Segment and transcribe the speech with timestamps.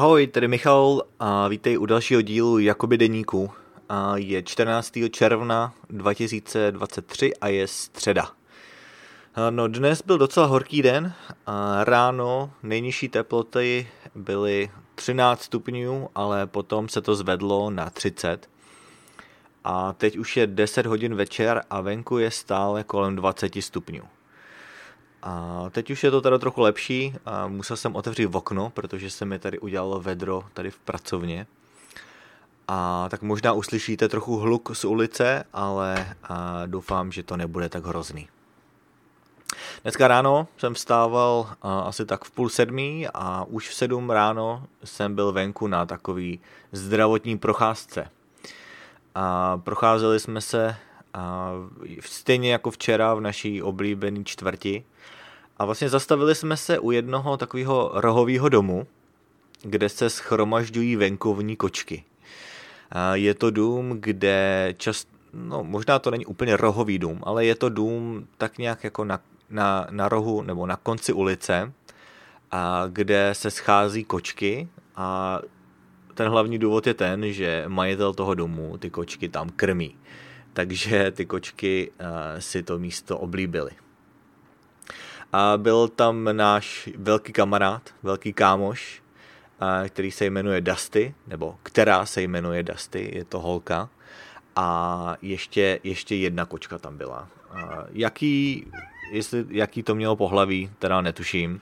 [0.00, 3.50] Ahoj, tady Michal a vítej u dalšího dílu Jakoby deníku.
[3.88, 4.92] A je 14.
[5.10, 8.30] června 2023 a je středa.
[9.50, 11.12] No dnes byl docela horký den
[11.46, 18.48] a ráno nejnižší teploty byly 13 stupňů, ale potom se to zvedlo na 30.
[19.64, 24.02] A teď už je 10 hodin večer a venku je stále kolem 20 stupňů.
[25.22, 29.24] A teď už je to teda trochu lepší a musel jsem otevřít okno, protože se
[29.24, 31.46] mi tady udělalo vedro tady v pracovně.
[32.68, 37.84] A tak možná uslyšíte trochu hluk z ulice, ale a doufám, že to nebude tak
[37.84, 38.28] hrozný.
[39.82, 45.14] Dneska ráno jsem vstával asi tak v půl sedmí a už v sedm ráno jsem
[45.14, 46.40] byl venku na takový
[46.72, 48.08] zdravotní procházce.
[49.14, 50.76] A procházeli jsme se
[51.14, 51.52] a
[52.00, 54.84] stejně jako včera v naší oblíbené čtvrti.
[55.56, 58.86] A vlastně zastavili jsme se u jednoho takového rohového domu,
[59.62, 62.04] kde se schromažďují venkovní kočky.
[62.90, 67.54] A je to dům, kde čas, no možná to není úplně rohový dům, ale je
[67.54, 69.20] to dům tak nějak jako na,
[69.50, 71.72] na, na rohu nebo na konci ulice,
[72.50, 75.40] a kde se schází kočky a
[76.14, 79.96] ten hlavní důvod je ten, že majitel toho domu ty kočky tam krmí
[80.52, 82.06] takže ty kočky uh,
[82.38, 83.70] si to místo oblíbily.
[85.32, 89.02] A byl tam náš velký kamarád, velký kámoš,
[89.62, 93.88] uh, který se jmenuje Dusty, nebo která se jmenuje Dusty, je to holka.
[94.56, 97.28] A ještě, ještě jedna kočka tam byla.
[97.52, 97.58] Uh,
[97.92, 98.66] jaký,
[99.12, 101.60] jestli, jaký to mělo pohlaví, teda netuším,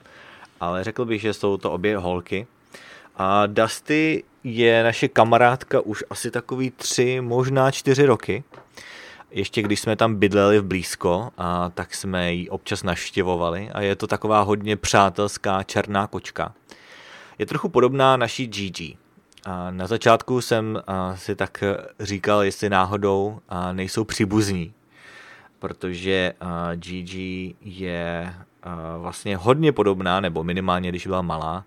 [0.59, 2.47] ale řekl bych, že jsou to obě holky.
[3.15, 8.43] A Dusty je naše kamarádka už asi takový tři, možná čtyři roky.
[9.31, 13.95] Ještě když jsme tam bydleli v blízko, a tak jsme ji občas navštěvovali a je
[13.95, 16.53] to taková hodně přátelská černá kočka.
[17.39, 18.97] Je trochu podobná naší Gigi.
[19.45, 20.81] A na začátku jsem
[21.15, 21.63] si tak
[21.99, 23.39] říkal, jestli náhodou
[23.71, 24.73] nejsou příbuzní,
[25.59, 26.33] protože
[26.75, 28.33] Gigi je
[28.97, 31.65] vlastně hodně podobná, nebo minimálně když byla malá,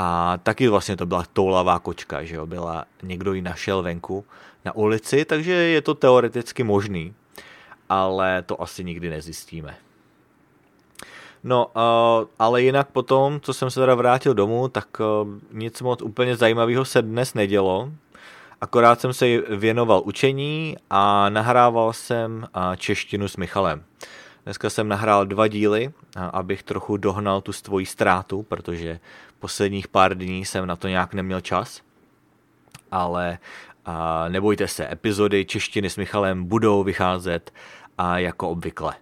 [0.00, 4.24] a taky vlastně to byla toulavá kočka, že jo, byla, někdo ji našel venku
[4.64, 7.14] na ulici, takže je to teoreticky možný,
[7.88, 9.76] ale to asi nikdy nezjistíme.
[11.44, 11.70] No,
[12.38, 14.86] ale jinak potom, co jsem se teda vrátil domů, tak
[15.52, 17.90] nic moc úplně zajímavého se dnes nedělo.
[18.60, 19.26] Akorát jsem se
[19.56, 23.82] věnoval učení a nahrával jsem češtinu s Michalem.
[24.48, 25.92] Dneska jsem nahrál dva díly,
[26.32, 29.00] abych trochu dohnal tu svoji ztrátu, protože
[29.38, 31.80] posledních pár dní jsem na to nějak neměl čas.
[32.90, 33.38] Ale
[33.84, 37.52] a nebojte se, epizody češtiny s Michalem budou vycházet
[37.98, 38.94] a jako obvykle.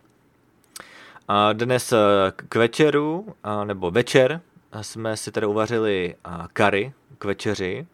[1.29, 1.95] A dnes
[2.31, 3.35] k večeru,
[3.65, 4.41] nebo večer,
[4.81, 6.15] jsme si tady uvařili
[6.53, 7.87] kary k večeři.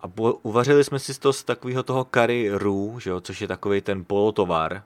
[0.00, 0.06] A
[0.42, 4.82] uvařili jsme si to z takového toho kary rů, což je takový ten polotovar,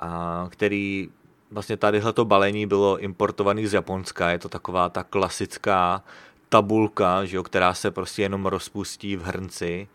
[0.00, 1.08] a který
[1.50, 6.02] vlastně tadyhle to balení bylo importovaný z Japonska, je to taková ta klasická
[6.48, 9.88] tabulka, že jo, která se prostě jenom rozpustí v hrnci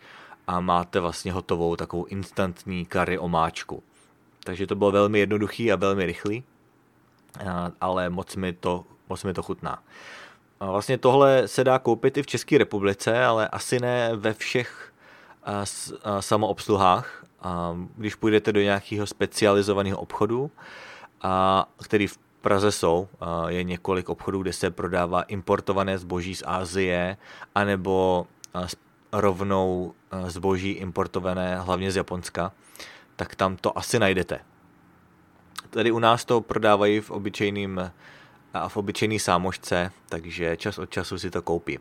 [0.48, 3.84] a máte vlastně hotovou takovou instantní kary omáčku.
[4.44, 6.44] Takže to bylo velmi jednoduchý a velmi rychlý,
[7.82, 9.84] ale moc mi to, moc mi to chutná.
[10.60, 14.94] A vlastně tohle se dá koupit i v České republice, ale asi ne ve všech
[16.20, 17.26] samoobsluhách,
[17.96, 20.52] když půjdete do nějakého specializovaného obchodu,
[21.22, 23.08] a který v Praze jsou,
[23.48, 27.18] je několik obchodů, kde se prodává importované zboží z Asie,
[27.56, 28.28] anebo
[29.12, 29.94] rovnou
[30.28, 32.52] zboží importované hlavně z Japonska,
[33.16, 34.40] tak tam to asi najdete.
[35.70, 37.92] Tady u nás to prodávají v obyčejným
[38.54, 41.80] a v obyčejný sámošce, takže čas od času si to koupím.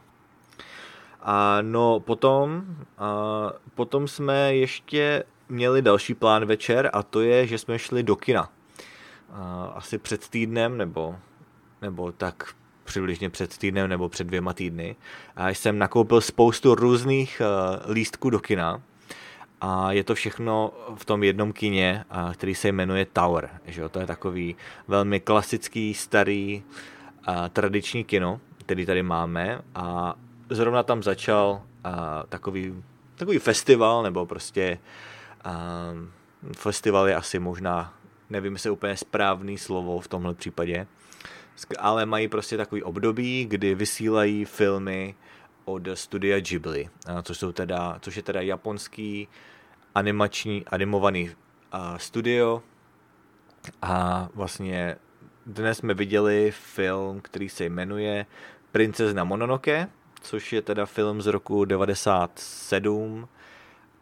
[1.22, 2.64] A no potom,
[2.98, 8.16] a potom jsme ještě měli další plán večer a to je, že jsme šli do
[8.16, 8.50] kina.
[9.74, 11.16] Asi před týdnem nebo,
[11.82, 12.54] nebo tak
[12.84, 14.96] přibližně před týdnem nebo před dvěma týdny.
[15.36, 18.82] A jsem nakoupil spoustu různých uh, lístků do kina
[19.60, 22.04] a je to všechno v tom jednom kině,
[22.34, 23.50] který se jmenuje Tower.
[23.66, 23.88] Že jo?
[23.88, 24.56] To je takový
[24.88, 26.62] velmi klasický, starý,
[27.52, 30.14] tradiční kino, který tady máme a
[30.50, 31.62] zrovna tam začal
[32.28, 32.82] takový,
[33.14, 35.13] takový festival, nebo prostě uh,
[36.56, 37.94] festival je asi možná,
[38.30, 40.86] nevím, jestli je úplně správný slovo v tomhle případě,
[41.78, 45.14] ale mají prostě takový období, kdy vysílají filmy
[45.64, 46.88] od studia Ghibli,
[47.22, 49.28] což, jsou teda, což je teda japonský
[49.94, 51.30] animační, animovaný
[51.96, 52.62] studio.
[53.82, 54.96] A vlastně
[55.46, 58.26] dnes jsme viděli film, který se jmenuje
[58.72, 59.88] Princezna Mononoke,
[60.20, 63.28] což je teda film z roku 97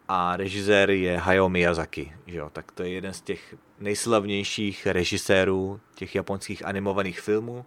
[0.07, 2.13] a režisér je Hayao Miyazaki.
[2.27, 2.49] Že jo?
[2.53, 7.65] Tak to je jeden z těch nejslavnějších režisérů těch japonských animovaných filmů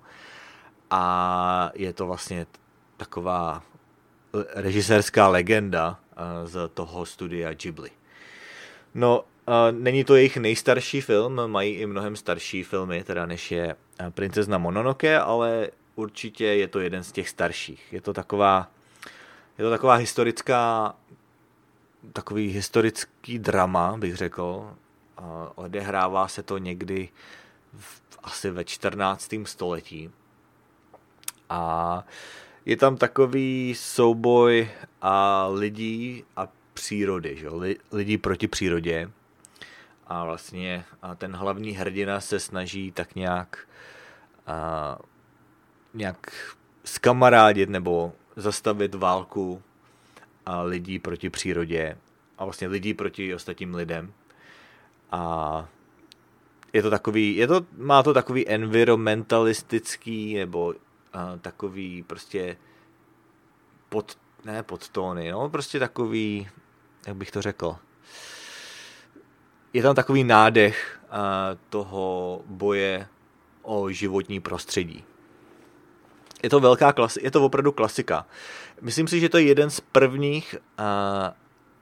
[0.90, 2.46] a je to vlastně
[2.96, 3.62] taková
[4.54, 7.90] režisérská legenda eh, z toho studia Ghibli.
[8.94, 13.76] No, eh, není to jejich nejstarší film, mají i mnohem starší filmy, teda než je
[13.98, 17.92] eh, Princezna Mononoke, ale určitě je to jeden z těch starších.
[17.92, 18.70] Je to taková,
[19.58, 20.94] je to taková historická,
[22.12, 24.75] takový historický drama, bych řekl.
[25.55, 27.08] Odehrává se to někdy
[27.79, 29.35] v, asi ve 14.
[29.44, 30.11] století.
[31.50, 32.05] A
[32.64, 34.70] je tam takový souboj
[35.03, 37.49] a lidí a přírody, že?
[37.93, 39.11] lidí proti přírodě.
[40.06, 43.69] A vlastně a ten hlavní hrdina se snaží tak nějak,
[44.47, 44.99] a,
[45.94, 46.32] nějak
[46.85, 49.62] skamarádit nebo zastavit válku
[50.46, 51.96] a lidí proti přírodě
[52.38, 54.12] a vlastně lidí proti ostatním lidem.
[55.10, 55.69] A
[56.72, 60.75] je to takový, je to, má to takový environmentalistický nebo
[61.12, 62.56] a, takový prostě
[63.88, 66.48] pod, ne podtóny, no prostě takový,
[67.06, 67.76] jak bych to řekl,
[69.72, 73.06] je tam takový nádech a, toho boje
[73.62, 75.04] o životní prostředí.
[76.42, 78.26] Je to velká klasi- je to opravdu klasika.
[78.80, 81.32] Myslím si, že to je jeden z prvních a,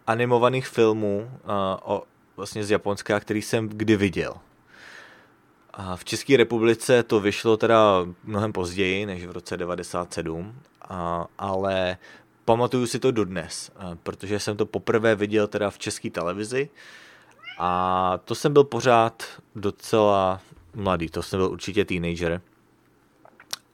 [0.07, 2.03] animovaných filmů a, o,
[2.37, 4.35] vlastně z Japonska, který jsem kdy viděl.
[5.75, 10.55] A v České republice to vyšlo teda mnohem později, než v roce 97,
[10.89, 11.97] a, ale
[12.45, 13.71] pamatuju si to dodnes,
[14.03, 16.69] protože jsem to poprvé viděl teda v české televizi
[17.59, 19.23] a to jsem byl pořád
[19.57, 20.41] docela
[20.75, 22.41] mladý, to jsem byl určitě teenager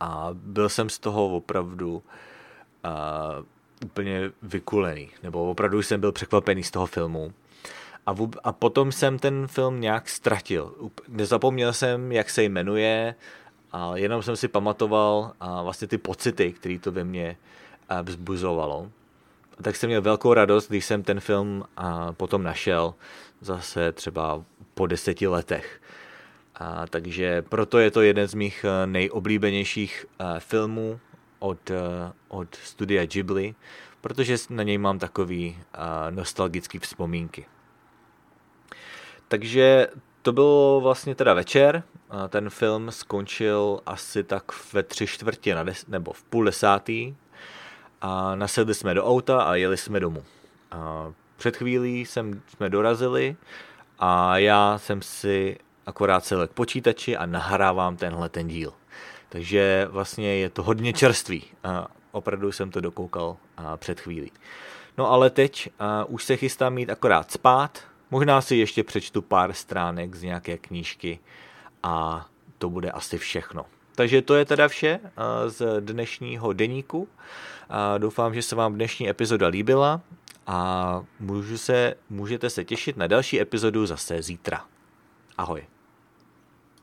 [0.01, 2.03] a byl jsem z toho opravdu
[2.85, 3.29] a,
[3.85, 7.33] úplně vykulený, nebo opravdu jsem byl překvapený z toho filmu.
[8.07, 10.75] A, vůb, a potom jsem ten film nějak ztratil.
[11.09, 13.15] Nezapomněl jsem, jak se jmenuje,
[13.73, 17.37] a jenom jsem si pamatoval a vlastně ty pocity, které to ve mně
[18.03, 18.91] vzbuzovalo.
[19.63, 22.95] Tak jsem měl velkou radost, když jsem ten film a potom našel
[23.41, 24.45] zase třeba
[24.75, 25.81] po deseti letech.
[26.61, 30.07] A takže proto je to jeden z mých nejoblíbenějších
[30.39, 31.01] filmů
[31.39, 31.71] od,
[32.29, 33.55] od studia Ghibli,
[34.01, 35.59] protože na něj mám takový
[36.11, 37.47] nostalgický vzpomínky.
[39.29, 39.89] Takže
[40.23, 41.83] to bylo vlastně teda večer,
[42.29, 47.15] ten film skončil asi tak ve tři čtvrtě na des, nebo v půl desátý
[48.01, 50.25] a nasedli jsme do auta a jeli jsme domů.
[50.71, 53.37] A před chvílí jsem, jsme dorazili
[53.99, 55.59] a já jsem si
[55.91, 58.73] akorát sedl k počítači a nahrávám tenhle ten díl.
[59.29, 61.45] Takže vlastně je to hodně čerstvý.
[61.65, 63.37] A opravdu jsem to dokoukal
[63.77, 64.33] před chvílí.
[64.99, 65.69] No ale teď
[66.09, 71.19] už se chystám mít akorát spát, Možná si ještě přečtu pár stránek z nějaké knížky
[71.83, 72.27] a
[72.59, 73.67] to bude asi všechno.
[73.95, 75.01] Takže to je teda vše
[75.47, 77.09] z dnešního deníku.
[77.99, 80.01] Doufám, že se vám dnešní epizoda líbila
[80.47, 84.65] a můžu se, můžete se těšit na další epizodu zase zítra.
[85.39, 85.67] Ahoj.